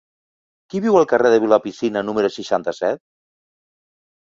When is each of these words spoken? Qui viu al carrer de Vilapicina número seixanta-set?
Qui 0.73 0.81
viu 0.85 0.97
al 1.01 1.05
carrer 1.11 1.31
de 1.35 1.41
Vilapicina 1.43 2.03
número 2.09 2.33
seixanta-set? 2.39 3.05